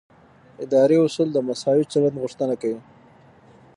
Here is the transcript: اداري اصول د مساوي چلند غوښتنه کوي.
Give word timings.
اداري 0.65 0.97
اصول 1.05 1.27
د 1.33 1.37
مساوي 1.47 1.85
چلند 1.91 2.15
غوښتنه 2.23 2.55
کوي. 2.61 2.79